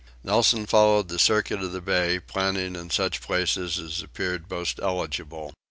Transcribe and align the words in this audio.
Nelson 0.23 0.65
followed 0.65 1.09
the 1.09 1.19
circuit 1.19 1.61
of 1.61 1.73
the 1.73 1.79
bay, 1.79 2.19
planting 2.19 2.75
in 2.75 2.89
such 2.89 3.21
places 3.21 3.77
as 3.77 4.01
appeared 4.01 4.49
most 4.49 4.79
eligible. 4.81 5.53